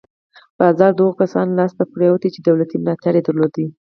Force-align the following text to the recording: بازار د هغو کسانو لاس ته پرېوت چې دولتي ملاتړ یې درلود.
بازار 0.59 0.91
د 0.95 0.99
هغو 1.03 1.19
کسانو 1.21 1.57
لاس 1.59 1.71
ته 1.77 1.83
پرېوت 1.93 2.21
چې 2.33 2.39
دولتي 2.41 2.75
ملاتړ 2.79 3.13
یې 3.17 3.23
درلود. 3.27 3.55